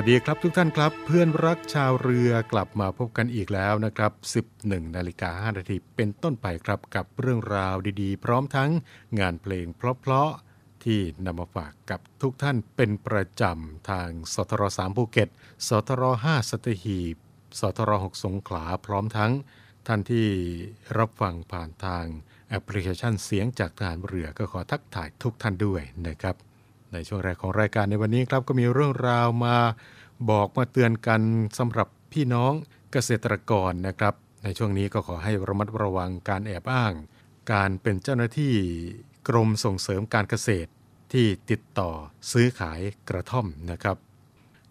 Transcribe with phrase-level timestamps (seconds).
[0.00, 4.12] สวัสดีครับทุกท่านครับ เพื่อนรักชาวเรือกลับมาพบกันอีกแล้วนะครับ
[4.50, 8.70] 11นาฬิกา5นาทีเป็นต้นไปครับกับเรื่องราวดีๆ พร้อมทั้ง
[9.20, 15.28] งานเพลงเพราะๆที่นำมาฝากกับทุกท่านเป็นประจำทางสทร3ภูเก็ต
[15.68, 17.16] สทร5สตหีบ
[17.60, 19.32] สทร6สงขลาพร้อมทั้ง
[19.86, 20.26] ท่านที่
[20.98, 22.04] รับฟังผ่านทาง
[22.48, 26.36] แอปพลิเคชันเสียงจากทหารเรือก็ขอทักทายทุกท่านด้วยนะครับ
[26.92, 29.56] ในช่วงแรกของรายการในวันนี้ครับก็มีเรื่องราวมา
[30.30, 31.20] บอกมาเตือนกัน
[31.58, 32.52] สำหรับพี่น้อง
[32.92, 34.14] เกษตรกรนะครับ
[34.44, 36.92] ในช่วงนี้ก็ขอให้ระมัดระวังการแอบอ้าง
[37.52, 38.54] การเป็นเจ้าหน้าที่
[39.28, 40.70] กรมส่งเสริมการเกษตร
[41.12, 41.90] ที่ติดต่อ
[42.32, 43.96] ซื้อขายกระท่อมนะครับ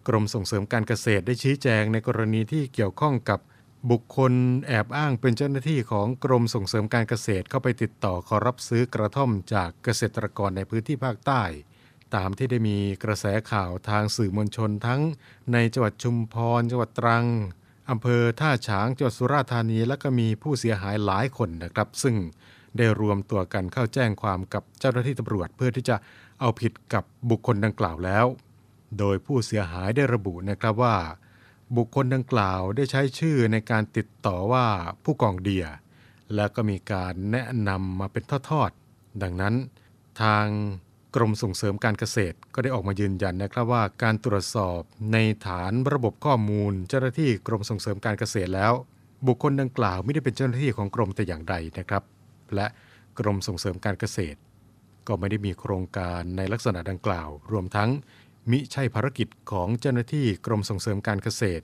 [0.07, 3.39] กรมส่งเสริมการเกษตรได้ชี้แจงในกรณีที่เกี่ยวข้องกับ
[3.91, 4.33] บุคคล
[4.67, 11.43] แอบอ้างเป็นเจ้าหน้าที่ของกรมส่งเสริมการเกษตรเข้าไปติดต่อขอรับซื้อกระท่อมจากเกษตรกรในพื้นที่ภาคใต้
[12.15, 15.01] ตามที่ได้มีกระแสข่าวทางสื่อมวลชนทั้ง
[15.53, 17.25] ในจังหวัดชุมพร จังหวัดตรัง
[17.89, 22.15] อำเภอท่าฉางจังหวัดสุราษฎร์ธานี และก็มีผู้เสียหายหลายคนนะครับ ซึ่ง
[22.77, 25.95] ได้รวมตัวกันเข้าแจ้งความกับเจ้าหน้าที่ตำรวจ เพื่อที่จะ
[26.39, 28.25] เอาผิดกับบุคคลดังกล่าวแล้ว
[28.99, 30.97] โดยผู้เสียหายได้ระบุนะครับว่า
[31.77, 34.65] บุคคลดังกล่าวได้ใช้ชื่อในการติดต่อว่า
[35.03, 35.65] ผู้กองเดีย
[36.35, 39.55] แล้วก็มีการแนะนำมาเป็นทอดๆดังนั้น
[40.21, 40.45] ทาง
[41.15, 44.79] กรมส่งเสริมการเกษตรก็ได้ออกมายืนยันนะครับว่าการตรวจสอบ
[45.13, 45.17] ใน
[45.47, 48.73] ฐานระบบข้อมูล เจ้าหน้าที่กรมส่งเสริมการเกษตรแล้ว
[49.27, 52.03] บุคคลดังกล่าวไม่ได้เป็นเจ้าหน้าที่ของกรมแต่อย่างใดนะครับ
[52.55, 52.67] และ
[53.19, 54.39] กรมส่งเสริมการเกษตร
[55.07, 57.89] ก็ไม่ได้มีโครงการในลักษณะดังกล่าว รวมทั้ง
[58.51, 61.63] มิใช่ภารกิจของเจ้าหน้าที่กรมส่งเสริมการเกษตร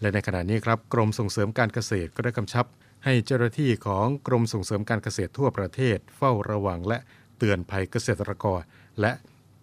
[0.00, 2.66] และในขณะนี้ครับกรมส่งเสริมการเกษตรก็ได้กำชับ
[3.04, 6.98] ให้เจ้าหน้าที่ของกรมส่งเสริมการเกษตรทั่วประเทศเฝ้าระวังและ
[7.38, 8.60] เตือนภัยเกษตรกร
[9.00, 9.12] และ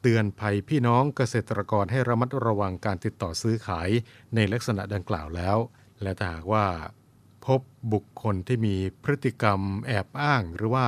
[0.02, 3.90] เตือนภัยพี่น้องเกษตรกรให้ระมัดระวังการติดต่อซื้อขาย
[4.36, 5.58] ในลักษณะดังกล่าวแล้ว
[6.02, 6.66] และถ้าหากว่า
[7.46, 7.62] พบ
[7.94, 10.88] บุคคลที่มีพฤติกรรมแอบอ้าง หรือว่า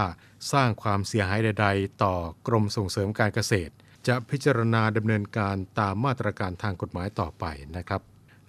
[0.52, 2.16] สร้างความเสียหายใด ๆ ต่อ
[2.48, 3.74] กรมส่งเสริมการเกษตร
[4.08, 7.46] จะพิจารณาดำเนินการตามมาตรการทางกฎหมายต่อไป
[7.78, 8.02] นะครับ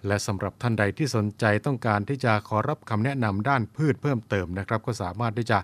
[0.06, 5.58] และสำหรับท่านใดที่สนใจต้องการที่จะขอรับคำแนะนำด้านพืชเพิ่มเติมนะครับ ก็สามารถที่จะ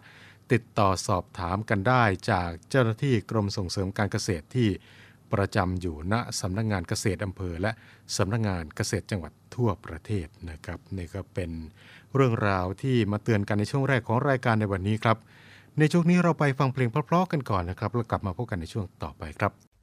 [0.54, 4.68] ติดต่อสอบถามกันได้จากเจ้าหน้าที่กรมส่งเสริมการเกษตรที่
[5.32, 7.72] ประจำอยู่ณสำนักงงานเกษตรอำเภอ และ
[8.16, 11.50] สำนักงงานเกษตรจังหวัดทั่วประเทศนะครับนี่ก็เป็น
[12.14, 15.16] เรื่องราวที่มาเตือนกันในช่วงแรกของรายการในวันนี้ครับ
[15.78, 19.73] ในช่วงนี้เราไปฟังเพลงเพราะๆกันก่อนนะครับแล้วกลับมาพบกันในช่วงต่อไปครับ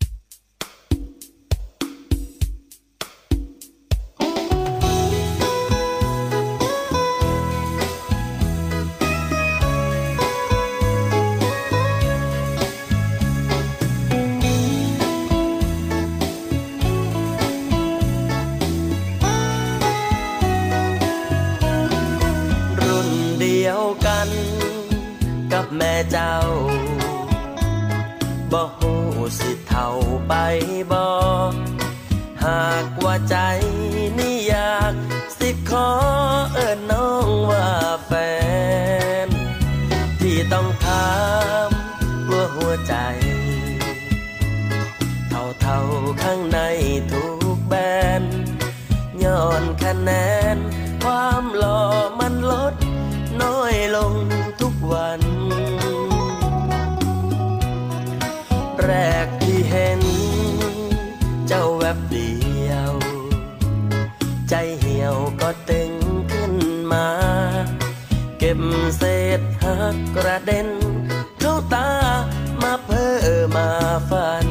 [74.33, 74.47] ัน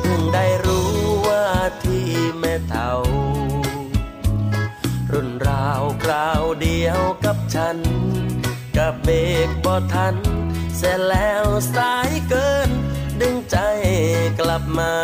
[0.00, 0.90] เพิ่งได้รู้
[1.26, 1.46] ว่า
[1.84, 2.92] ที่แม่เท่า
[5.12, 7.76] รุ่นราวคราวเดียวกับฉัน
[8.76, 9.08] กับเบ
[9.46, 10.16] กบ่ทัน
[10.76, 11.44] เสร็จแล้ว
[11.74, 12.70] สายเกิน
[13.20, 13.56] ดึงใจ
[14.40, 14.94] กลับมา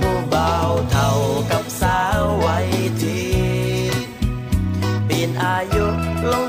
[0.00, 1.10] ผู้บ่าวเท่า
[1.50, 2.58] กับสาวไว้
[3.02, 3.20] ที
[5.08, 5.86] ปีนอายุ
[6.32, 6.46] ลง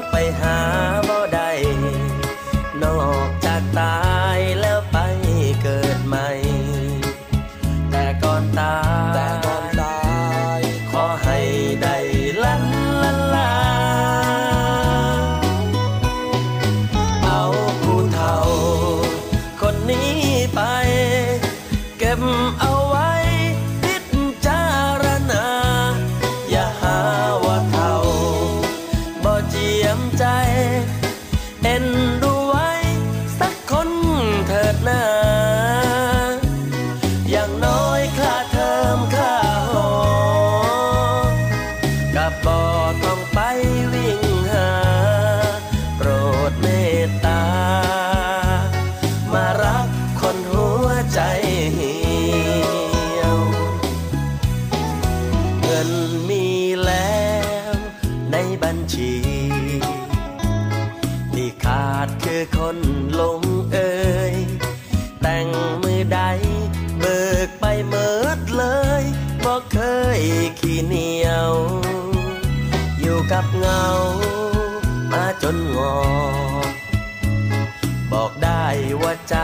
[79.01, 79.35] ว่าใจ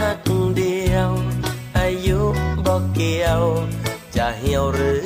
[0.00, 1.10] ฮักเดียว
[1.78, 2.20] อายุ
[2.64, 3.42] บอกเกี่ยว
[4.16, 5.05] จะเหี่ยวหรือ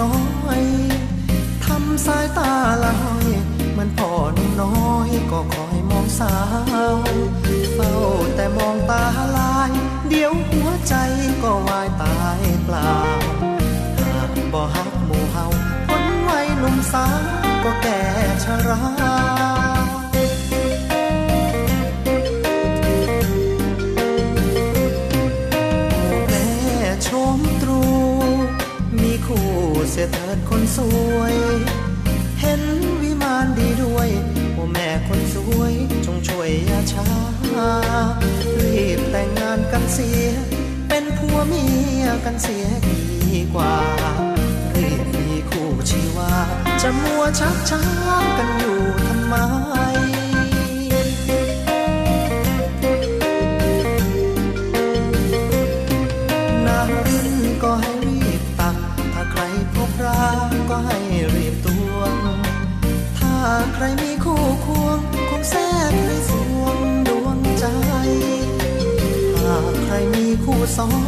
[0.00, 0.16] น้อ
[0.60, 0.62] ย
[1.64, 2.52] ทำสายตา
[2.84, 3.26] ลอย
[3.76, 6.34] มันพ่อหนน้อยก็คอยมองสา
[6.94, 6.98] ว
[7.74, 7.92] เฝ้า
[8.34, 9.04] แต่มองตา
[9.36, 9.70] ลาย
[10.08, 10.94] เดี๋ยวหัวใจ
[11.42, 12.92] ก็วายตายเปล่า
[13.98, 15.46] หากบ่ฮักหมู่เฮา
[15.88, 17.20] คนไว้หนุ่มสาว
[17.64, 18.00] ก็แก่
[18.44, 19.07] ชรา
[30.00, 30.78] สียเถิดคนส
[31.16, 31.34] วย
[32.40, 32.62] เห็น
[33.02, 34.08] วิมานดีด้วย
[34.54, 35.72] โอ้แม่คนสวย
[36.04, 37.08] จงช่วยอย่าช้า
[38.62, 40.28] รีบแต่งงานกันเสีย
[40.88, 41.64] เป็นผัวเมี
[42.02, 43.74] ยกันเสียดีกว่า
[44.76, 46.32] รีบมีคู่ชีวา
[46.82, 47.82] จะมัวชักช้า
[48.38, 49.34] กันอยู่ทำไม
[70.68, 71.07] ม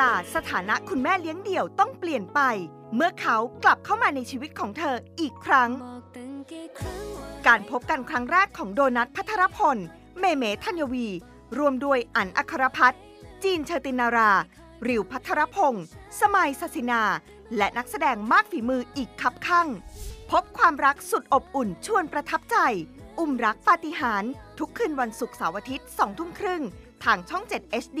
[0.00, 2.40] ลาสถานะคุณแม่เลี้ยงเดี่ยวต้องเปลี่ยนไป
[2.94, 5.70] เมื่อเขากลับเข้ามาในชีวิตของเธออีกครั้ง
[7.46, 9.78] การพบกันครั้งแรกของโดนัทพัทรพล
[10.20, 11.08] เมเมธัญวี
[11.58, 13.00] รวมด้วยอันอัครพัฒน์
[13.44, 14.32] จีนเชตินารา
[14.86, 15.84] ริวพัทรพงศ์
[16.20, 17.02] สมัยศศินา
[17.56, 19.68] และนักแสดงมากฝีมืออีกคับข้าง
[20.30, 22.56] พบความรักสุดอบอุ่นชวนประทับใจ
[23.18, 26.62] อุ้มรักปาฏิหาริย์ทุกคืนวันศุกร์เสาร์อาทิตย์2ทุ่มครึ่ง
[27.04, 28.00] ทางช่อง 7 HD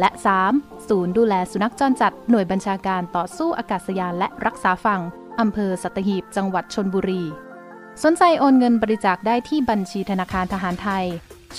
[0.00, 0.10] และ
[0.48, 0.88] 3.
[0.88, 5.00] ศูนย์ดูแลสุนัขจรจัดหน่วยบัญชาการต่อสู้อากาศยานและรักษาฝั่ง
[5.40, 7.22] อำเภอสัตหีบ จังหวัดชนบุรี
[8.02, 11.06] สนใจโอนเงินบริจาคได้ที่บัญชีธนาคารทหารไทย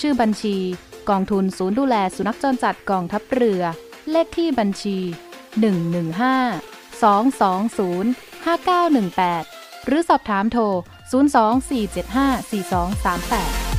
[0.00, 0.56] ชื่อบัญชี
[1.10, 3.62] กองทุนศูนย์ดูแลสุนัขจรจัดกองทัพเรือ
[4.10, 4.98] เลขที่บัญชี
[5.82, 10.62] 115 220 5918 หรือสอบถามโทร
[11.12, 13.71] 024754238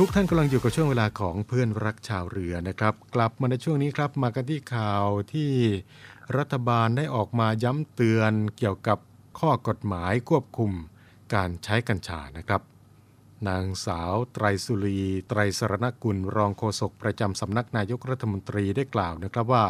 [0.00, 5.50] ทุกท่านกำลังอยู่กับช่วงเวลาของเพื่อนรักชาวเรือนะครับ กลับมาในช่วงนี้ครับมากันที่ข่าวที่
[6.36, 8.98] รัฐบาลได้ออกมาย้ำเตือนเกี่ยวกับ
[9.38, 10.72] ข้อกฎหมายควบคุม
[11.34, 12.62] การใช้กัญชานะครับ
[13.48, 19.66] นางสาวไตรสุรี ไตรสรณกุลรองโฆษกประจำสำนักนายกรัฐมนตรีได้กล่าวนะครับว่า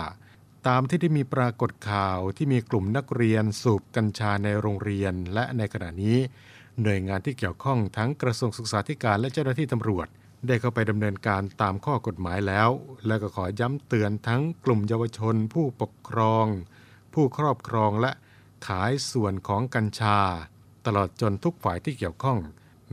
[0.68, 6.18] ตามที่ได้มีปรากฏข่าวที่มีกลุ่มนักเรียนสูบกัญชาในโรงเรียนและในขณะนี้
[6.82, 10.06] หน่วยงานที่เกี่ยวข้องทั้งกระทรวงศึกษาธิการและเจ้าหน้าที่ตำรวจ
[10.46, 12.70] ได้เข้าไปดำเนินการตามข้อกฎหมายแล้ว
[13.06, 16.46] และก็ขอย้ำเตือนทั้งกลุ่มเยาวชน ผู้ปกครอง
[17.14, 18.12] ผู้ครอบครองและ
[18.66, 20.18] ขายส่วนของกัญชา
[20.86, 22.38] ตลอดจนทุกฝ่ายที่เกี่ยวข้อง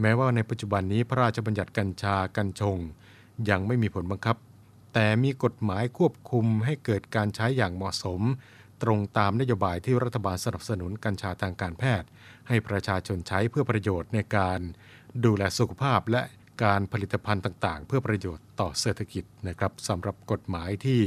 [0.02, 2.78] แม้ว่าในปัจจุบันนี้พระราชบัญญัติกัญชากัญชง
[3.50, 4.38] ยังไม่มีผลบังคับ
[4.93, 8.21] แต่มีกฎหมายควบคุมให้เกิดการใช้อย่างเหมาะสม
[8.84, 12.08] ตรงตามนโยบายที่รัฐบาลสนับสนุนกัญชาทางการแพทย์
[12.48, 14.60] ให้ประชาชนใช้เพื่อประโยชน์ในการ
[15.26, 16.22] ดูแลสุขภาพและ
[16.64, 21.02] การผลิตภัณฑ์ต่าง ๆ เพื่อประโยชน์ต่อเศรษฐกิจนะครับสำหรับกฎหมายที่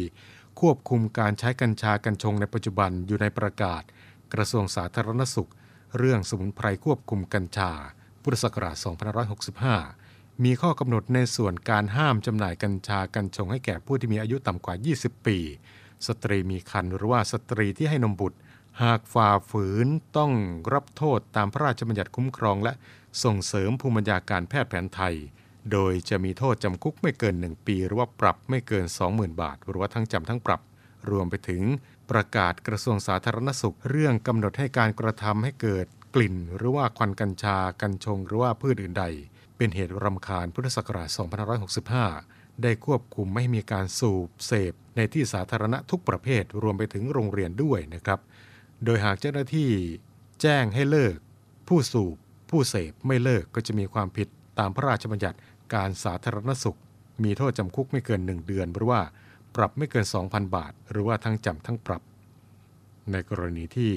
[0.61, 3.83] ควบคุมการใช้กัญชากัญชงในปัจจุบันอยู่ในประกาศ
[4.35, 5.51] กระทรวงสาธารณสุข
[5.98, 7.70] เรื่องสมุนไพรควบคุมกัญชา
[8.22, 8.77] พุทธศักราช
[9.79, 15.38] 2565 มีข้อกำหนดในส่วนการห้ามจำหน่ายกัญชากัญชงให้แก่ผู้ที่มีอายุต่ำกว่า 20 ปี
[16.07, 18.38] สตรีมีครรภ์หรือว่าสตรีที่ให้นมบุตร
[18.84, 20.32] หากฝ่าฝืนต้อง
[20.72, 22.72] รับโทษตามพระราชบัญญัติคุ้มครองและ
[23.24, 25.14] ส่งเสริมภูมิปัญญาการแพทย์แผนไทย
[25.72, 30.60] โดยจะมีโทษจำคุกไม่เกิน 1 ปี หรือว่าปรับไม่เกิน 20,000 บาท หรือว่าทั้งจำทั้งปรับ
[31.10, 31.62] รวมไปถึง
[32.10, 39.04] ประกาศกระทรวงสาธารณสุข เรื่องกำหนดให้การกระทำให้เกิดกลิ่น หรือว่าควันกัญชา กัญชง หรือว่าพืชอื่นใด
[39.56, 41.08] เป็นเหตุรำคาญพุทธศักราช
[41.86, 48.20] 2565 ได้ควบคุมไม่ให้มีการสูบเสพในที่สาธารณะทุกประเภท รวมไปถึงโรงเรียนด้วยนะครับ
[48.84, 49.70] โดยหากเจ้าหน้าที่
[50.42, 51.16] แจ้งให้เลิก
[51.68, 52.16] ผู้สูบ
[52.50, 55.38] ผู้เสพไม่เลิกก็จะมีความผิดตามพระราชบัญญัติ
[55.74, 56.78] การสาธารณสุข
[57.24, 59.02] มีโทษจำคุกไม่เกิน 1 เดือน หรือว่า
[59.54, 62.02] ปรับไม่เกิน 2,000 บาท หรือว่าทั้งจำทั้งปรับ
[63.12, 63.92] ในกรณีที่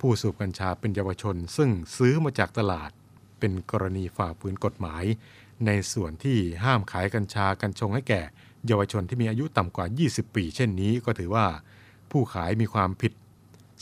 [0.00, 2.90] ผู้สูบกัญชาเป็นเยาวชน ซึ่งซื้อมาจากตลาด
[3.38, 5.04] เป็นกรณีฝ่าฝืนกฎหมาย
[5.66, 8.22] ในส่วนที่ห้ามขายกัญชากัญชงให้แก่
[8.66, 11.46] เยาวชนที่มีอายุต่ำกว่า 20 ปี เช่นนี้ก็ถือว่า
[12.10, 13.12] ผู้ขายมีความผิด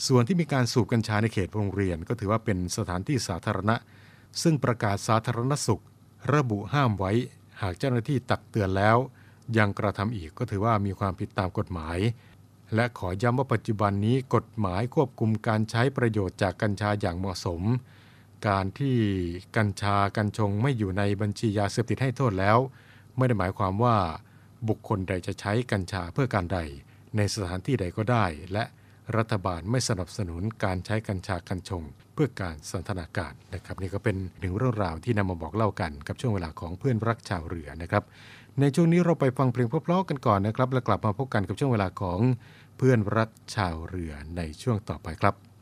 [0.07, 3.75] ส่วนที่มีการสูบกัญชาในเขตโรงเรียน ก็ถือว่าเป็นสถานที่สาธารณะ
[4.41, 5.83] ซึ่งประกาศสาธารณสุข
[6.33, 7.11] ระบุห้ามไว้
[7.61, 8.97] หากเจ้าหน้าที่ตักเตือนแล้ว
[9.57, 11.97] ยังกระทำอีกก็ถือว่ามีความผิดตามกฎหมาย
[12.75, 17.61] และขอย้ำว่าปัจจุบันนี้กฎหมายควบคุมการใช้ประโยชน์จากกัญชาอย่างเหมาะสม
[18.47, 18.97] การที่
[19.57, 22.57] กัญชากัญชงไม่อยู่ในบัญชียาเสพติดให้โทษแล้ว
[23.17, 23.97] ไม่ได้หมายความว่า
[24.67, 26.59] บุคคลใดจะใช้กัญชาเพื่อการใด
[27.17, 28.63] ในสถานที่ใดก็ได้และ
[29.17, 38.03] รัฐบาลไม่สนับสนุนการใช้กัญชากัญชง เพื่อการสันทนาการนะครับ นี่ก็เป็นหนึ่งเรื่องราวที่นำมาบอกเล่ากันกับช่วงเวลาของเพื่อนรักชาวเรือนะครับ
[38.59, 42.19] ในช่วงนี้เราไปฟังเพลงเพลาะๆกันก่อนนะครับ แล้วกลับมาพบกันกับช่วงเวลาของ
[42.77, 45.35] เพื่อนรักชาวเรือในช่วงต่อไปครับ「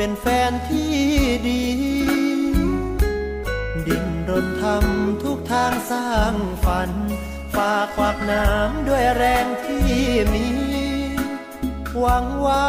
[0.00, 0.94] เป็นแฟนที่
[1.48, 1.64] ดี
[3.86, 6.90] ดินรนทำทุกทางสร้างฝัน
[7.54, 9.94] ฝากควักน้ำด้วยแรงที่
[10.32, 10.46] มี
[11.98, 12.68] หวังว่า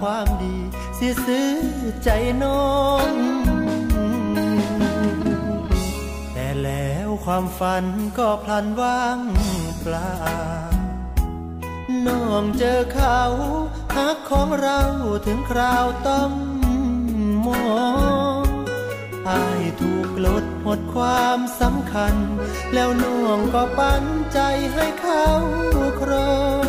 [0.00, 0.56] ความดี
[0.98, 1.52] สิซื้อ
[2.04, 2.10] ใจ
[2.42, 2.74] น้อ
[3.08, 3.10] ง
[6.32, 7.84] แต่แล้วความฝัน
[8.18, 9.18] ก็พลันว่าง
[9.80, 10.14] เปล่า
[12.06, 13.20] น้องเจอเขา
[13.96, 14.80] ฮักของเรา
[15.26, 16.30] ถึงคราวต้อง
[17.46, 17.64] มอ
[18.42, 18.44] ง
[19.28, 22.14] อายถูกลดหมดความสำคัญ
[22.74, 24.40] แล้วน้องก็ปันใจ
[24.74, 25.26] ให้เขา
[26.00, 26.66] ครอง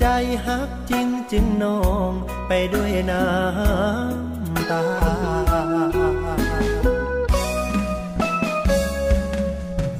[0.00, 0.06] ใจ
[0.46, 2.10] ฮักจริงจึงนอง
[2.48, 4.84] ไปด้วยน้ำตา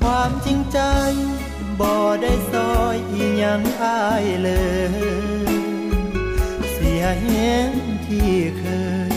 [0.03, 0.81] ความจริงใจ
[1.81, 4.51] บ่ได้ซอยอีหยังอายเล
[5.51, 5.52] ย
[7.03, 7.73] ยเห็น
[8.07, 8.65] ที่เค
[9.09, 9.11] ย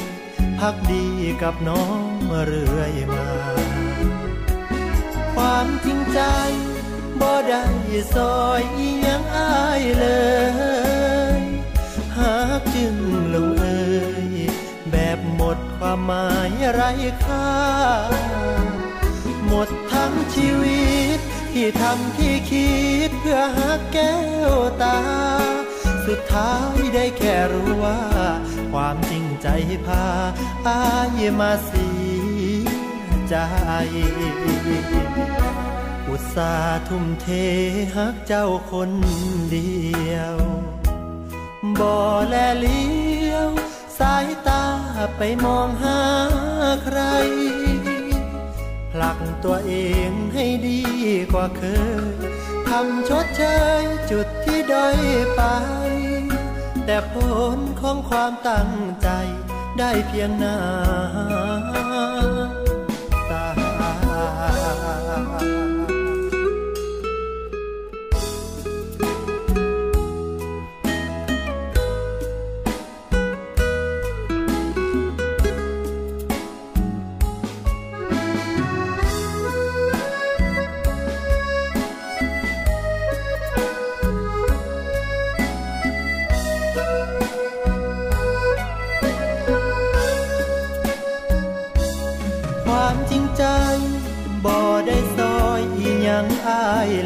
[0.60, 1.08] พักดี
[1.41, 3.30] กับน้องเรื่อยมา
[5.36, 6.19] ความจริงใจ
[7.21, 7.65] บ่ได้
[8.15, 10.06] ซอยอยังอายเล
[11.39, 11.41] ย
[12.17, 12.95] หากจึง
[13.34, 13.65] ลงเอ
[14.26, 14.28] ย
[14.91, 16.82] แบบหมดความหมายไร
[17.26, 17.52] ค่า
[19.48, 20.86] หมดทั้งชีวิ
[21.17, 21.19] ต
[21.54, 22.74] ที่ทำที่คิ
[23.08, 24.15] ดเพื่อหาแก้
[24.52, 25.00] วตา
[26.07, 28.01] สุดท้ายได้แค่รู้ว่า
[28.73, 29.47] ความจริงใจ
[29.85, 30.05] พา
[30.67, 30.81] อา
[31.19, 31.89] ยมาเสี
[32.65, 32.69] ย
[33.29, 33.35] ใจ
[36.09, 37.27] อุตสาห์ทุ่มเท
[37.95, 38.91] หักเจ้าคน
[39.51, 39.79] เดี
[40.13, 40.37] ยว
[41.79, 41.95] บ่
[42.27, 43.49] แลเลี้ยว
[43.99, 44.65] สายตา
[45.17, 46.01] ไปมองหา
[46.83, 46.99] ใคร
[48.91, 49.73] ผลักตัวเอ
[50.09, 50.81] งให้ดี
[51.33, 51.63] กว่าเค
[52.13, 52.15] ย
[52.67, 53.41] ทำชด เช
[53.82, 54.98] ยจุดที่ด้อย
[55.36, 55.41] ไป
[56.86, 57.13] แต่ผ
[57.56, 58.71] ลของความตั้ง
[59.02, 59.10] ใจ
[59.80, 60.58] ได้เพียงนา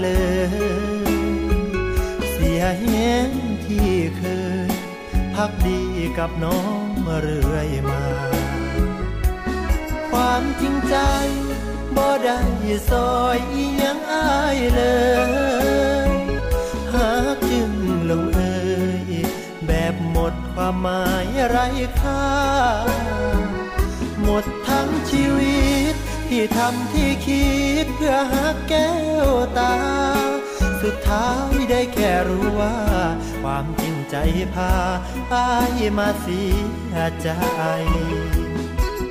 [0.02, 0.10] เล
[0.96, 1.08] ย
[2.32, 3.32] เสียเห็น
[3.66, 4.24] ที่เค
[4.68, 4.70] ย
[5.36, 5.82] พักดี
[6.18, 6.88] กับน้อง
[7.22, 8.04] เรื่อยมา
[10.12, 10.96] ความจริงใจ
[11.96, 12.40] บ่ได้
[12.90, 14.84] ซอยอียังอายเล
[16.10, 16.12] ย
[16.94, 17.72] หากจึง
[18.10, 18.42] ลงเอ
[19.02, 19.04] ย
[19.68, 21.58] แบบหมดความหมายไร
[22.02, 22.26] ค่า
[24.24, 25.60] หมดทั้งชีวิ
[25.96, 25.99] ต
[26.30, 27.48] ที่ทำที่คิ
[27.84, 28.92] ดเพื่อหาแก้
[29.28, 29.76] วตา
[30.82, 32.78] สุดท้ายได้แค่รู้ว่า
[33.42, 34.16] ความจริงใจ
[34.54, 34.74] พา
[35.34, 36.42] อายมาเสี
[36.94, 37.30] ยใจ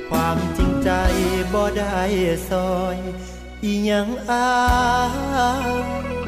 [0.09, 0.91] ความจริงใจ
[1.53, 1.99] บ่ได้
[2.49, 2.97] ซอย
[3.63, 4.49] อีหยังอา
[5.67, 5.71] ย
[6.15, 6.18] เลย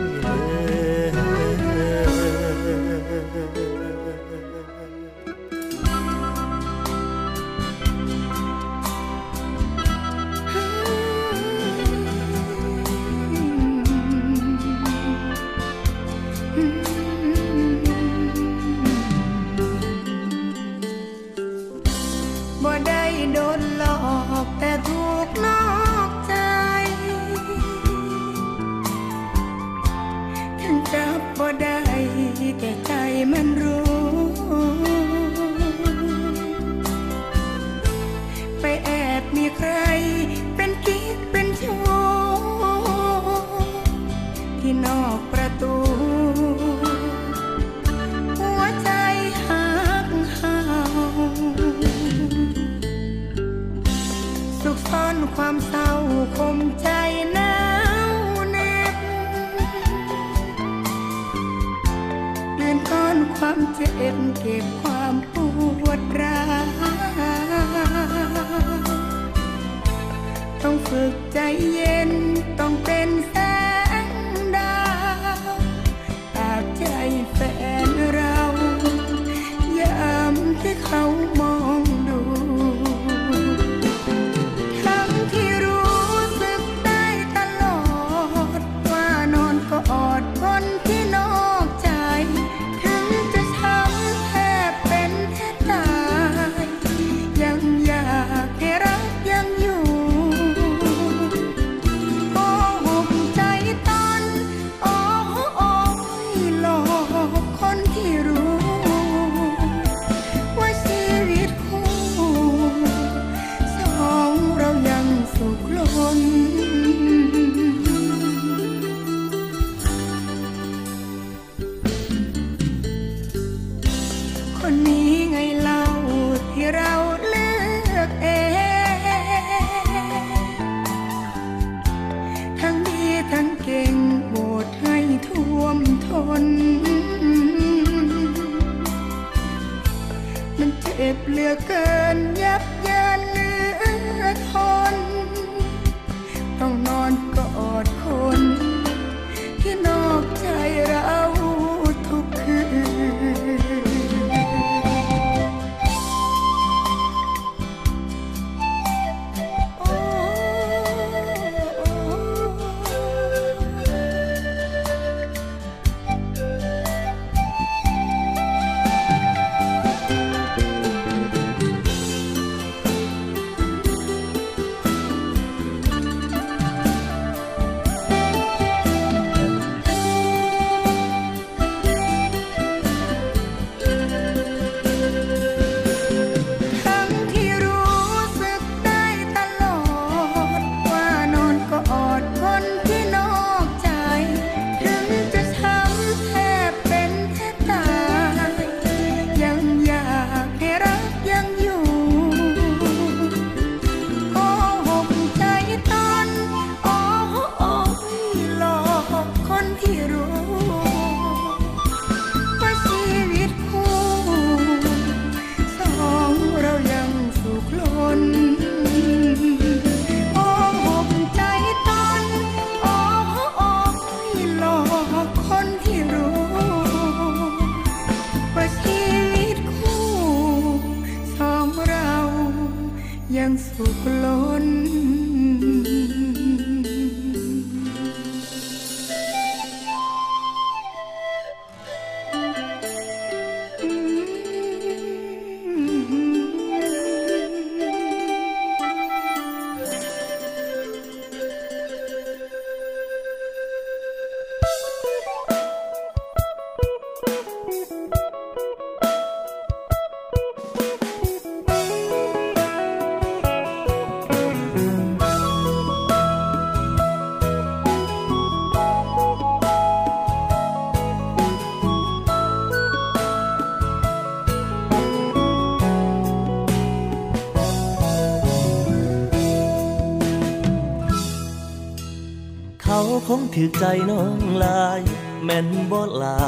[283.64, 285.02] ถือใจน้องลาย
[285.44, 286.40] แม่นบ่ลา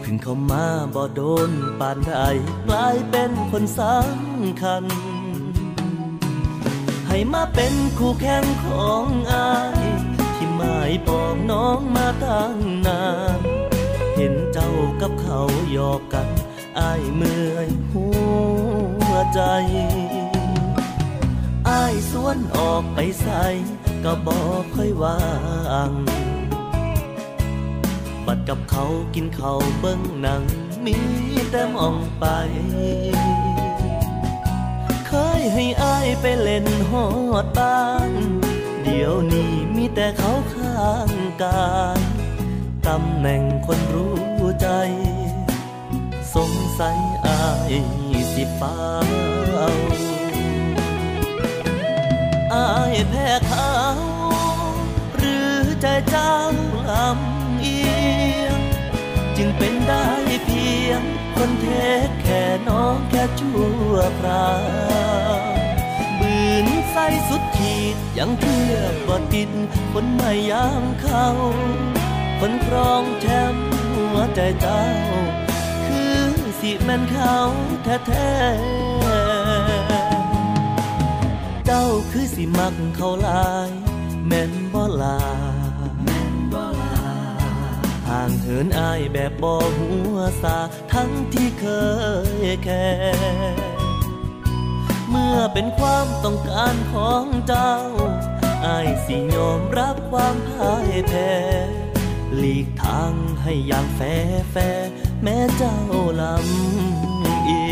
[0.00, 2.14] เพึ่งเข้ามาบ่โดนปานใด
[2.66, 4.84] กลายเป็นคนสำคัญ
[7.08, 9.82] ให้มาเป็นคู่แข่งของอาย
[10.36, 12.56] ที่หมายปองน้องมาตั้ง
[12.86, 13.04] นา
[13.38, 13.40] น
[14.16, 15.40] เห็นเจ้ากับเขา
[15.72, 16.28] หยอกกัน
[16.78, 18.06] อายเมื่อยหั
[19.10, 19.40] วใจ
[21.68, 23.46] อายสวนออกไปใส่
[24.04, 25.18] ก็บอกค่อยวา
[25.88, 25.90] ง
[28.26, 28.84] บัดกับเขา
[29.14, 30.42] กินเขาเบิ้งหนัง
[30.84, 30.96] มี
[31.50, 32.24] แต่มองไป
[35.06, 37.06] เคยให้อายไปเล่นหอ
[37.44, 38.12] ดบ้าน
[38.82, 41.10] เดี๋ยวนี้มีแต่เขาข้าง
[41.42, 42.00] กาย
[42.86, 44.16] ตำแหน่งคนรู้
[44.60, 44.68] ใจ
[46.34, 47.72] สงสัยอาย
[48.32, 48.76] สิฟ้า
[52.54, 53.77] อายแพ้เขา
[55.82, 56.34] ใจเจ้า
[56.90, 57.80] ลำเอี
[58.42, 58.58] ยง
[59.36, 60.06] จึงเป็นได้
[60.44, 61.02] เพียง
[61.36, 61.66] คนเท
[62.06, 63.60] คแค่น้องแค่ชั่
[63.90, 64.48] วครา
[65.38, 65.40] ว
[66.20, 66.96] บืนใส
[67.28, 69.50] สุดขีดยังเทือกบ่ติด
[69.92, 71.26] คนไม่ยามเขา
[72.40, 74.84] คนครองแชมป์หัวใจเจ้า
[75.86, 76.20] คือ
[76.60, 77.36] สิแม่นเขา
[78.06, 83.70] แท้ๆเจ้าคือสิมักเขาลาย
[84.26, 90.58] แม่นบ่ลาางเหินอายแบบบ่หัวสา
[90.92, 91.66] ทั้งที่เค
[92.44, 92.88] ยแค่
[95.10, 97.74] เมื่อเป็นความต้องการของเจ้า
[98.66, 101.34] อายสิยอมรับความพ่ายแพ้
[102.36, 103.12] หลีกทาง
[103.42, 104.00] ให้อย่างแฟ
[104.50, 104.56] แฟ
[105.22, 105.78] แม้เจ้า
[106.20, 107.62] ลำเอี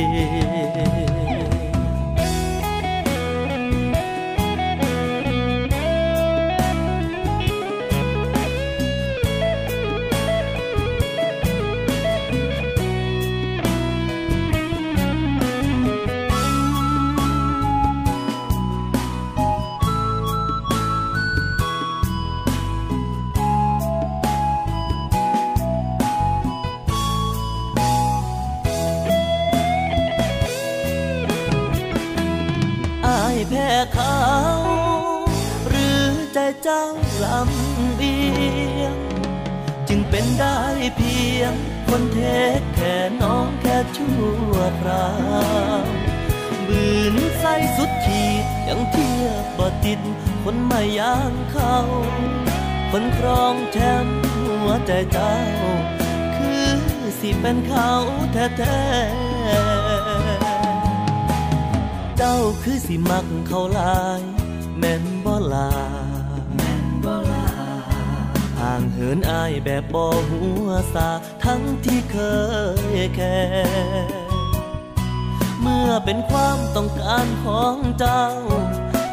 [1.05, 1.06] ย
[33.95, 34.19] เขา
[35.69, 36.03] หรือ
[36.35, 36.85] ใจเจ้า
[37.25, 38.17] ลำเอี
[38.81, 38.97] ยง
[39.89, 40.61] จึงเป็นได้
[40.97, 41.53] เพียง
[41.89, 42.21] คนเท
[42.59, 44.19] คแค่น้องแค่ชั่
[44.51, 45.09] วครา
[45.83, 45.85] ว
[46.69, 50.01] บืนใส่สุดขีดยังเทียบบ่ติด
[50.43, 51.77] คนไม่ยางเขา
[52.93, 55.35] คนครองแชมป์หัวใจเจ้า
[56.37, 56.69] คือ
[57.21, 57.91] สิเป็นเขา
[58.33, 59.26] แท้ๆ
[62.17, 64.23] เจ้าคือสิมักเขาหลาย
[64.79, 65.71] แม่นบ่ลา
[68.61, 71.09] ห่างเหินอายแบบบ่หัวสา
[71.45, 72.19] ทั้งที่เค
[72.97, 73.41] ยแค่
[75.61, 78.25] เมื่อเป็นความต้องการของเจ้า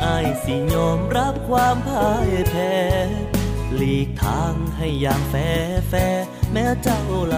[0.03, 2.73] อายสิยอมรับความพ่ายแพ้
[3.75, 5.35] หลีกทางให้อย่างแฟ
[5.89, 5.93] แฟ
[6.51, 7.01] แม้เจ้า
[7.33, 7.35] ล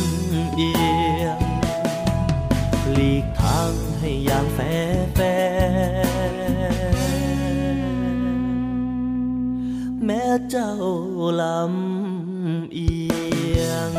[0.00, 0.72] ำเอี
[1.22, 1.38] ยง
[2.92, 3.72] หลีกทาง
[4.04, 4.58] ให้อย่างแฟ
[5.14, 5.20] แฟ
[10.04, 10.72] แม้เจ้า
[11.40, 12.90] ลำเอี
[13.58, 13.90] ยง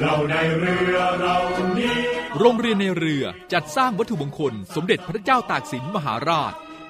[0.00, 1.36] เราในเรือเรา
[1.78, 1.98] นี้
[2.38, 6.54] โรงเรียนในเรือจัดสร้างวัตถุมงคล สมเด็จพระเจ้าตากสินมหาราช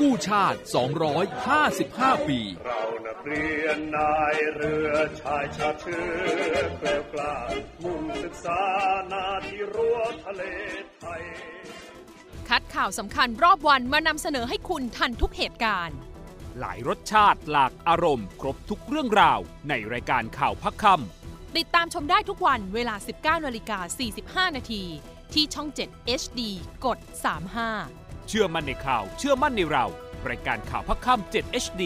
[0.00, 0.58] กู้ชาติ
[1.42, 7.36] 255 ปี เรานักเรียนนายเรือชายชาติเชื้อเกลียวกล้า
[7.82, 8.60] มุ่งศึกษา
[9.12, 10.42] นาที่รั้วทะเล
[10.98, 11.22] ไทย
[12.48, 15.96] คัดข่าวสำคัญรอบวันมานำเสนอให้คุณทันทุกเหตุการณ์
[16.58, 19.38] หลายรสชาติหลากอารมณ์ ครบทุกเรื่องราว
[19.68, 20.84] ในรายการข่าวพักค
[21.56, 24.82] ติดตามชมได้ทุกวันเวลา 19นาฬิกา45 นาที
[25.34, 26.40] ที่ช่อง 7 HD
[26.84, 29.86] กด 35ำ เชื่อมั่นในข่าว เชื่อมั่นในเรา
[30.28, 31.82] รายการข่าวพักค่ำ7 HD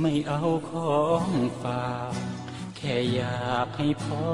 [0.00, 1.28] ไม่เอาของ
[1.62, 2.14] ฝาก
[2.76, 4.26] แค่อยากให้พ่อ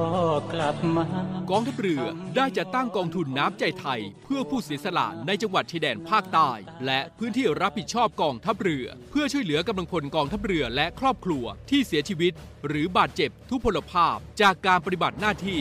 [0.53, 1.07] กลับมา
[1.51, 2.05] กองทัพเรือ
[2.37, 6.51] ได้จัดตั้งกองทุนน้ำใจไทย เพื่อผู้เสียสละในจังหวัดชายแดนภาคใต้
[6.87, 12.33] และพื้นที่รับผิดชอบกองทัพเรือ เพื่อช่วยเหลือกำลังพลกองทัพเรือและครอบครัวที่เสียชีวิต
[12.67, 15.61] หรือบาดเจ็บทุพพลภาพจากการปฏิบัติหน้าที่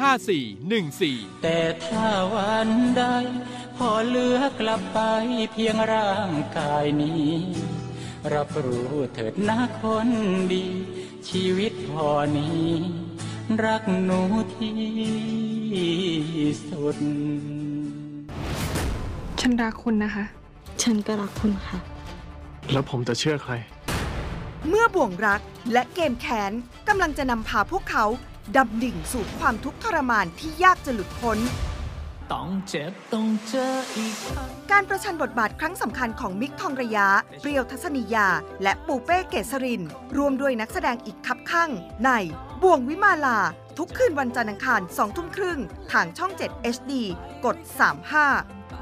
[0.00, 3.04] 5414 แต่ถ้าวันใด
[3.76, 4.98] พอเหลือกลับไป
[5.52, 7.32] เพียงร่างกายนี้
[8.34, 10.08] รับรู้เถิดนะคน
[10.52, 10.66] ดี
[11.28, 12.68] ชีวิตพอนี้
[13.64, 14.20] รักหนู
[14.56, 14.76] ที่
[16.68, 16.96] สุด
[19.40, 20.24] ฉันรักคุณนะคะ
[20.82, 21.78] ฉันก็รักคุณค่ะ
[22.72, 23.52] แล้วผมจะเชื่อใคร
[24.68, 25.40] เมื่อบ่วงรัก
[25.72, 26.52] และเกมแค้น
[26.88, 28.04] กำลังจะนำพาพวกเขา
[28.56, 31.38] ดำดิ่งสู่ความทุกข์ทรมานที่ยากจะหลุดพ้น
[32.32, 37.06] ต้องเจ็บต้องเจออีกครั้งการประชันบทบาทครั้งสำคัญของมิกทองระยะ
[37.40, 38.28] เปรียวทัศนียา
[38.62, 39.82] และปูเป้เกษริน
[40.16, 41.70] รวมด้วยนักแสดงอีกคับข้าง
[42.02, 42.10] ใน
[42.62, 43.38] บ่วงวิมาลา
[43.78, 45.58] ทุกคืนวันจันทร์อังคาร2ทุ่มครึ่ง
[45.92, 46.92] ทางช่อง 7 HD
[47.44, 47.56] กด
[48.22, 48.81] 35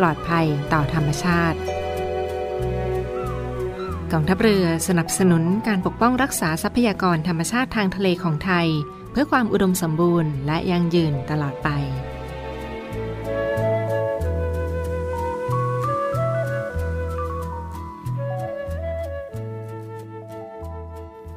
[0.00, 1.58] ปลอดภัยต่อธรรมชาติ
[4.12, 8.66] กองทัพเรือสนับสนุนการปกป้องรักษาทรัพยากรธรรมชาติทางทะเลของไทย
[9.12, 11.68] เพื่อความอุดมสมบูรณ์และยั่งยืนตลอดไป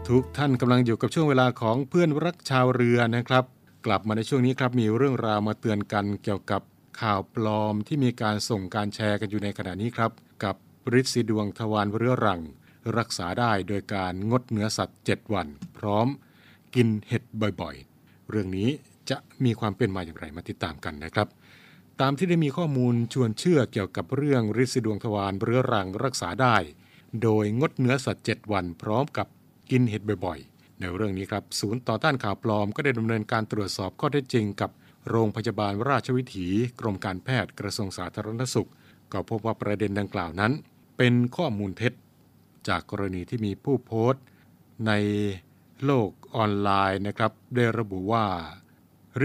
[0.07, 3.43] ทุกท่านกำลังอยู่กับช่วงเวลาของเพื่อนรักชาวเรือนะครับ
[3.85, 6.61] กลับมาในช่วงนี้ครับมีเรื่องราวมาเตือนกันเกี่ยวกับ
[7.01, 10.11] ข่าวปลอมที่มีการส่งการแชร์กันอยู่ในขณะนี้ครับ
[10.43, 10.55] กับ
[10.99, 12.41] ฤทธิ์สีดวงทวารเรื้อรัง
[12.97, 16.07] รักษาได้โดยการงดเนื้อสัตว์ 7 วัน พร้อม
[16.75, 17.23] กินเห็ด
[17.61, 18.69] บ่อยๆ เรื่องนี้
[19.09, 21.27] จะมีความเป็นมาอย่างไรมาติดตามกันนะครับ
[22.01, 26.57] ตามที่ได้มีข้อมูลชวนเชื่อเกี่ยวกับเรื่องฤทธิ์สีดวงทวารเรื้อรังรักษาได้
[27.23, 29.27] โดยงดเนื้อสัตว์ 7 วัน พร้อมกับ
[29.71, 34.71] กินเห็ดบ่อยๆในเรื่องนี้ครับศูนย์ต่อต้านข่าวปลอมก็ได้ดำเนินการตรวจสอบข้อเท็จจริงกับ
[35.09, 36.47] โรงพยาบาลราชวิถี
[36.79, 38.69] กรมการแพทย์กระทรวงสาธารณสุข
[39.11, 40.51] ก็พบว่าประเด็นดังกล่าวนั้น
[40.97, 41.93] เป็นข้อมูลเท็จ
[42.67, 44.23] จากกรณีที่มีผู้โพสต์
[44.87, 44.91] ใน
[45.85, 48.25] โลกออนไลน์นะครับ ได้ระบุว่า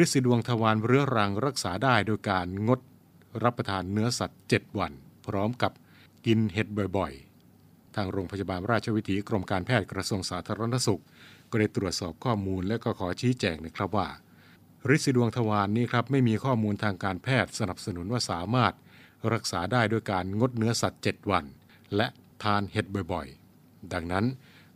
[0.02, 2.80] ฤทธิ์ดวงทวารเรื้อรังรักษาได้โดยการงด
[3.42, 4.92] รับประทานเนื้อสัตว์ 7 วัน
[5.26, 5.72] พร้อมกับ
[6.26, 6.66] กินเห็ด
[6.96, 11.02] บ่อยๆ ทางโรงพยาบาลราชวิถีกรมการแพทย์กระทรวงสาธารณสุข
[11.50, 14.08] ก็ได้ตรวจสอบข้อมูลและก็ขอชี้แจงนะครับว่า
[14.94, 18.72] ฤทธิ์ดวงทวารนนี้ครับไม่มีข้อมูลทางการแพทย์สนับสนุนว่าสามารถ
[19.32, 21.44] รักษาได้ด้วยการงดเนื้อสัตว์ 7 วัน
[21.96, 22.06] และ
[22.42, 24.24] ทานเห็ดบ่อยๆ ดังนั้น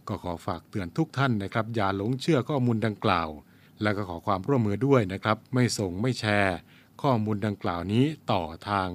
[0.09, 3.29] ก็ขอฝากเตือนทุกท่านนะครับ อย่าหลงเชื่อข้อมูลดังกล่าว
[3.83, 6.57] และก็ขอความร่วมมือด้วยนะครับ ไม่ส่งไม่แชร์
[7.03, 8.89] ข้อมูลดังกล่าวนี้ต่อทาง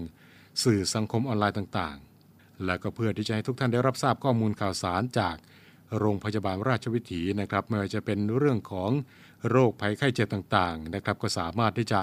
[0.64, 5.36] สื่อสังคมออนไลน์ต่างๆ และก็เพื่อที่จะให้ทุกท่านได้รับทราบข้อมูลข่าวสารจาก
[6.00, 8.92] โรงพยาบาลราชวิถีนะครับไม่ว่าจะเป็นเรื่องของ
[9.50, 12.00] โรคภัยไข้เจ็บต่างๆนะครับก็สามารถที่จะ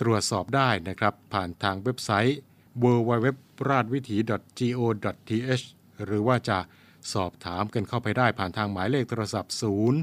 [0.00, 2.38] ตรวจสอบได้นะครับผ่านทางเว็บไซต์
[2.82, 3.26] w w w
[3.68, 4.12] r a d w i t h
[4.66, 4.82] i go
[5.28, 5.64] th
[6.04, 6.58] หรือว่าจะ
[7.14, 9.94] สอบถามกันเข้าไปได้ผ่านทางหมายเลขโทรศัพท์ 0 2206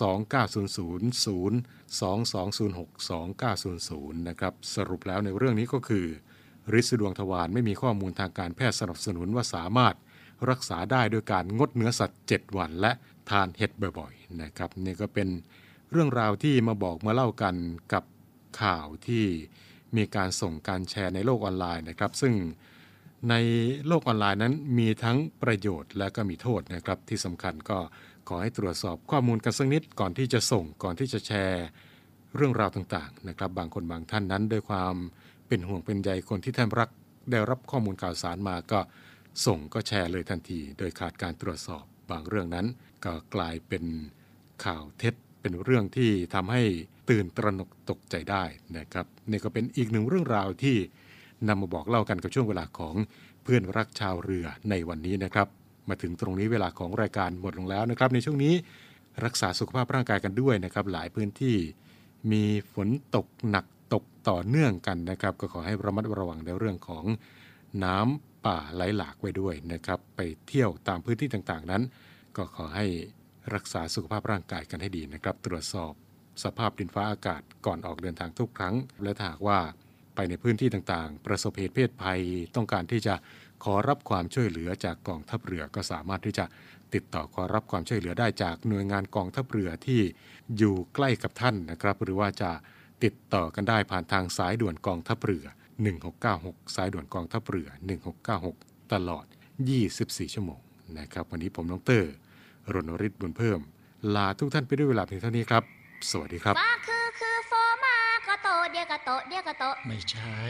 [0.00, 1.52] 2900 0
[2.00, 2.88] 2206
[4.16, 6.06] 2900 นะครับ สรุปแล้วในเรื่องนี้ก็คือ
[6.80, 9.94] ฤทธิ์ดวงทวารไม่มีข้อมูลทางการแพทย์สนับสนุนว่าสามารถ
[10.50, 12.92] รักษาได้ด้วยการงดเนื้อสัตว์ 7 วัน และ
[13.30, 15.28] ทานเห็ดบ่อยๆนะครับนี่ก็เป็น
[15.92, 17.54] เรื่องราวที่มาบอกมาเล่ากัน
[17.92, 18.04] กับ
[18.62, 19.24] ข่าวที่
[19.96, 22.34] มีการส่งการแชร์ในโลกออนไลน์นะครับ ซึ่ง
[23.30, 23.34] ใน
[23.86, 27.78] โลกออนไลน์นั้นมีทั้งประโยชน์และก็มีโทษนะครับ ที่สำคัญก็
[28.28, 31.64] ขอให้ตรวจสอบข้อมูลกันสักนิดก่อนที่จะส่งก่อนที่จะแชร์
[32.36, 34.94] เรื่องราวต่างๆนะครับ บางคนบางท่านนั้นด้วยความ
[35.48, 36.90] เป็นห่วงเป็นใยคนที่ท่านรัก
[37.30, 38.80] ได้รับข้อมูลข่าวสารมาก็
[39.46, 42.66] ส่งก็แชร์เลยทันที โดยขาดการตรวจสอบ บางเรื่องนั้น
[43.04, 43.84] ก็กลายเป็น
[44.64, 46.62] ข่าวเท็จเป็นเรื่องที่ทำให้
[47.08, 48.44] ตื่นตระหนกตกใจได้
[48.78, 50.76] นะครับนี่ก็เป็นอีกหนึ่งเรื่องราวที่
[51.48, 52.94] นำมาบอกเล่ากันกับช่วงเวลาของ
[53.42, 55.46] เพื่อนรักชาวเรือในวันนี้นะครับ
[55.88, 58.54] มาถึงตรงนี้เวลาของรายการหมดลงแล้วนะครับ ในช่วงนี้
[59.24, 61.56] รักษาสุขภาพร่างกายกันด้วยนะครับ หลายพื้นที่
[62.32, 67.04] มีฝนตกหนักตกต่อเนื่องกันนะครับ ก็ขอให้ระมัดระวังในเรื่องของ
[67.84, 71.82] น้ำ ป่าไหลหลากไว้ด้วยนะครับ ไปเที่ยวตามพื้นที่ต่างๆนั้น
[72.36, 72.86] ก็ขอให้
[73.54, 75.92] รักษาสุขภาพร่างกายกันให้ดีนะครับ ตรวจสอบ
[76.44, 79.58] สภาพดินฟ้าอากาศก่อนออกเดินทางทุกครั้ง และถ้าหากว่า
[80.14, 82.20] ไปในพื้นที่ต่างๆ ประสบเหตุเพศภัย
[82.56, 83.14] ต้องการที่จะ
[83.64, 86.44] ขอรับความช่วยเหลือจากกองทัพเรือก็สามารถที่จะ
[86.94, 90.00] ติดต่อขอรับความช่วยเหลือได้จากหน่วยงานกองทัพเรือที่
[90.58, 92.50] อยู่ใกล้กับท่านนะครับ หรือว่าจะ
[93.04, 95.46] ติดต่อกันได้ผ่านทางสายด่วนกองทัพเรือ
[95.86, 97.68] 1696 สายด่วนกองทัพเรือ
[98.30, 99.24] 1696 ตลอด
[99.78, 100.60] 24 ชั่วโมง
[100.98, 102.12] นะครับ วันนี้ผมน้องเตอร์
[102.72, 103.60] รณริศบุญเพิ่ม
[104.14, 105.62] ลาทุกท่านไปด้วยเวลาเพียงเท่านี้ครับ
[106.10, 107.52] สวัสดีครับฟ้าคือคือโฟ
[107.84, 107.98] มา
[108.28, 110.40] ก็โตเดียวก็โตเดียวก็โต ไม่ใช่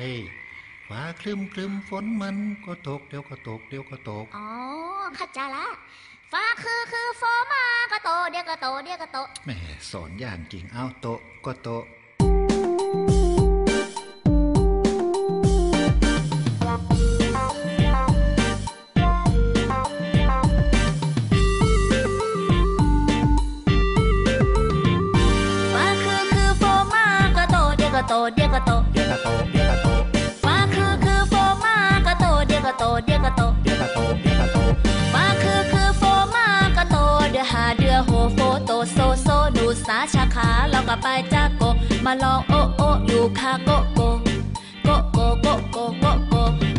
[0.89, 4.49] ฟ้าคลึมคลึมฝนมันก็ตกเดี๋ยวก็ตกเดี๋ยวก็ตก อ๋อ
[5.17, 5.67] เข้าใจละ
[6.33, 7.23] ฟ้าคือคือโฟ
[7.53, 9.59] มาก็โตเดียวก็โตเดียวก็โต แหม่
[9.91, 11.85] สอนอย่างจริง เอาโตะก็โตะ
[28.35, 31.77] เดียวก็โตเดียวก็โตเดี๋ยวก็โตเดี๋ยวก็โตฟ้าคือคือโฟมา
[32.07, 34.59] ก็โตเดียวก็โตเดียวก็โตเดี๋ยวก็โตเดี๋ยวก็โต
[35.13, 36.03] ฟ้าคือคือโฟ
[36.35, 36.97] มาก็โต
[37.31, 41.63] เดือหาเดือโหโฟโตโซโซดูสาชาขาเราก็ไปจากโก
[42.05, 44.01] มาลองโอโออยู่คาโกโก
[44.85, 46.35] โกโกโกโกโกโก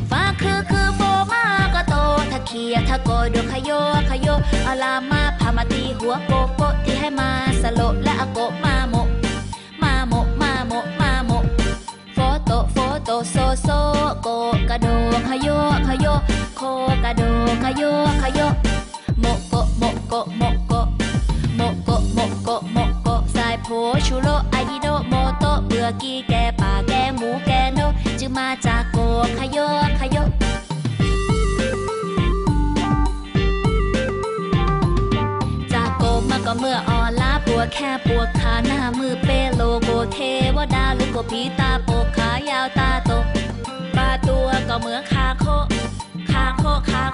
[0.10, 1.44] ฟ้าคือคือโฟมา
[1.76, 1.96] ก็โต
[2.32, 3.72] ถ้าเคียถ้าโกดูขยโย
[4.10, 4.28] ขยโย
[4.64, 7.30] เอาลามาพามาตีหัวโกโกที่ให้มา
[7.62, 8.69] สโลและอโกมาโมมา
[17.04, 17.22] กระโด
[17.64, 17.84] ขยโย
[18.22, 18.40] ขยโย
[19.20, 20.74] โมโกโมโกโมโก
[21.56, 23.68] โมโกโมโกโมโกสายโพ
[24.06, 27.80] ชูโรอายิโนโมโตเบื่อกีแกป่าแกหมูแกโน
[28.20, 28.98] จึงมาจากโก
[29.38, 29.58] ขยโย
[30.00, 30.18] ขยโย
[35.74, 40.18] จากโกมาก็เมื่อออนลาปวดแค่ปวดขาหน้ามือเปโลโกเท
[40.56, 43.12] วดาหรือโกผีตาโปขายาวตาโต
[43.96, 45.19] ปลาตัวก็เหมือนคาโคคา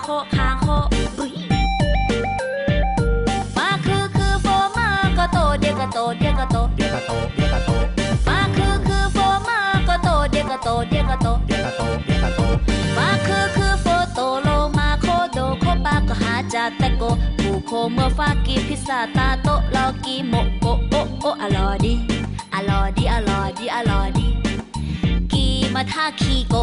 [0.07, 1.19] โคคาโคคาโค
[3.57, 4.47] มาคือคือโฟ
[4.77, 7.69] มาก็โตเดียก็โตเดียก็โตเดียก็โตเดียก็โต
[8.27, 12.41] มาคือคือโฟมาก็โตเดียก็โตเดียก็โตเดียก็โตเดียก็โต
[12.97, 17.03] มาคือคือโฟโตโลมาโคโดโคปาก็หาจาแต่โก
[17.39, 21.93] ผู้โคเมื่อฟากีพิซซ่าตาโตลอกีโมโกโอโออลอดี
[22.53, 24.27] อลอดีอลอดีอลอดี
[25.31, 26.55] กีมาท่าคีโก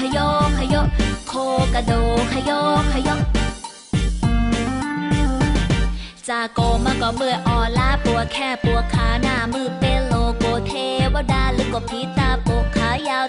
[0.00, 0.18] ฮโย
[0.58, 0.76] ฮโย
[1.28, 1.32] โค
[1.74, 1.92] กระโด
[2.32, 2.50] ฮโย
[2.92, 3.10] ฮโย
[6.28, 10.72] จากโกมาก็เมื่ออลาปัวแค่ปัวขาหน้ามือเป็นโลโกเท
[11.14, 13.24] วดาหรือก็พีตาโปขายาว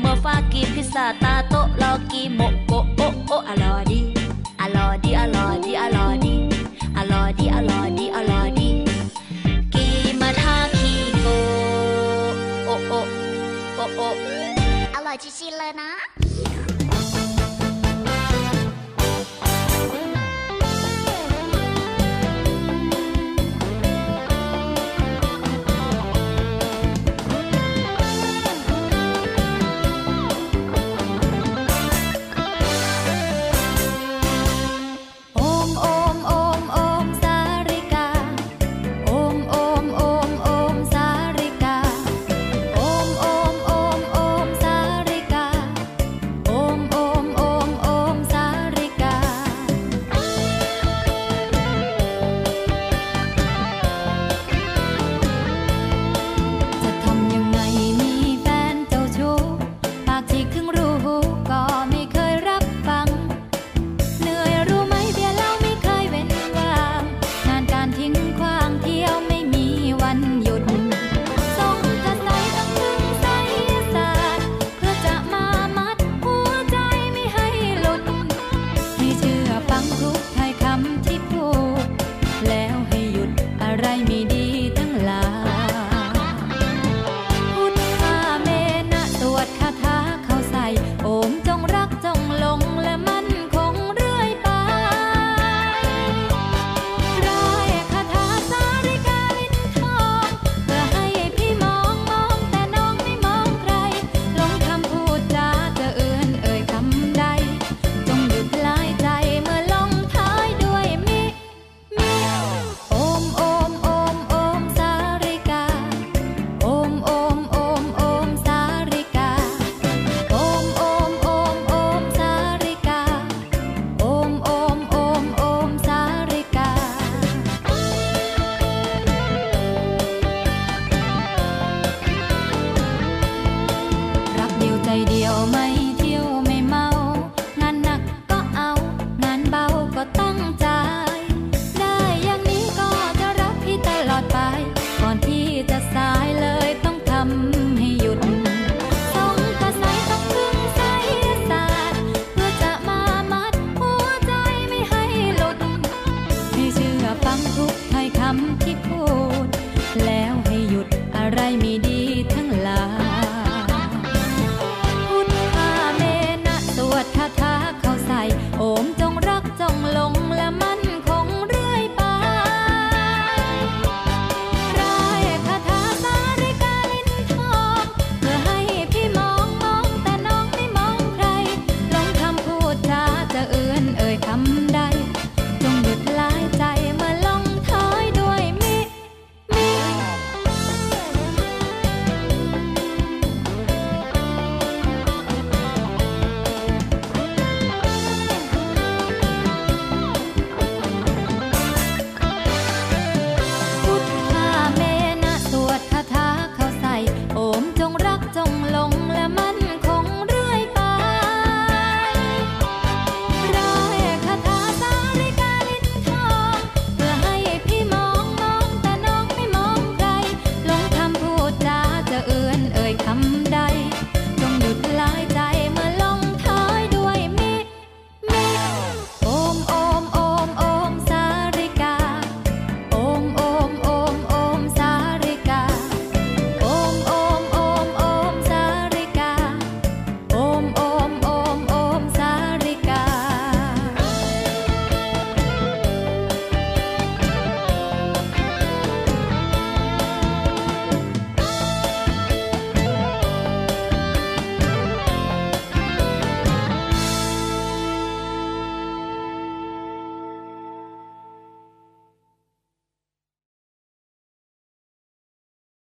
[0.00, 3.91] เมื่อฟากีพิซซาตาโตลอกีโมโกโอโออร่อย